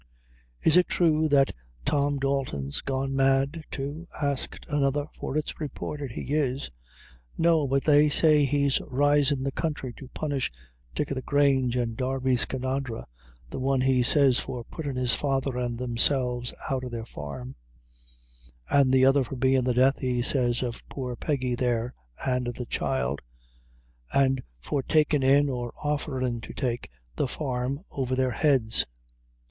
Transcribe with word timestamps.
"Is 0.63 0.77
it 0.77 0.91
thrue 0.91 1.29
that 1.29 1.51
Tom 1.85 2.17
Dalton's 2.17 2.81
gone 2.81 3.15
mad, 3.15 3.63
too?" 3.69 4.07
asked 4.19 4.65
another; 4.67 5.05
"for 5.13 5.37
it's 5.37 5.59
reported 5.61 6.13
he 6.13 6.33
is." 6.33 6.71
"No; 7.37 7.67
but 7.67 7.83
they 7.83 8.09
say 8.09 8.43
he's 8.45 8.81
risin' 8.89 9.43
the 9.43 9.51
counthry 9.51 9.93
to 9.97 10.07
punish 10.07 10.51
Dick 10.95 11.11
o' 11.11 11.13
the 11.13 11.21
Grange 11.21 11.75
and 11.75 11.95
Darby 11.95 12.35
Skinadre 12.35 13.03
the 13.51 13.59
one, 13.59 13.81
he 13.81 14.01
says, 14.01 14.39
for 14.39 14.63
puttin' 14.63 14.95
his 14.95 15.13
father 15.13 15.55
and 15.55 15.77
themselves 15.77 16.51
out 16.67 16.83
o' 16.83 16.89
their 16.89 17.05
farm; 17.05 17.53
and 18.71 18.91
the 18.91 19.05
other 19.05 19.23
for 19.23 19.35
bein' 19.35 19.65
the 19.65 19.73
death, 19.75 19.99
he 19.99 20.23
says, 20.23 20.63
of 20.63 20.81
poor 20.89 21.15
Peggy 21.15 21.53
there 21.53 21.93
and 22.25 22.47
the 22.55 22.65
child; 22.65 23.21
an' 24.11 24.39
for 24.59 24.81
tak 24.81 25.13
in', 25.13 25.47
or 25.47 25.71
offerin' 25.83 26.41
to 26.41 26.53
take, 26.55 26.89
the 27.17 27.27
farm 27.27 27.81
over 27.91 28.15
their 28.15 28.31
heads." 28.31 28.87